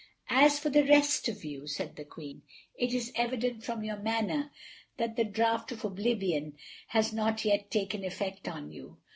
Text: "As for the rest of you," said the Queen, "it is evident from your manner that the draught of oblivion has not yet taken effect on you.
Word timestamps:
"As 0.31 0.57
for 0.57 0.71
the 0.71 0.83
rest 0.83 1.29
of 1.29 1.45
you," 1.45 1.67
said 1.67 1.95
the 1.95 2.03
Queen, 2.03 2.41
"it 2.75 2.91
is 2.91 3.11
evident 3.15 3.63
from 3.63 3.83
your 3.83 3.97
manner 3.97 4.51
that 4.97 5.15
the 5.15 5.23
draught 5.23 5.71
of 5.71 5.85
oblivion 5.85 6.57
has 6.87 7.13
not 7.13 7.45
yet 7.45 7.69
taken 7.69 8.03
effect 8.03 8.47
on 8.47 8.71
you. 8.71 8.97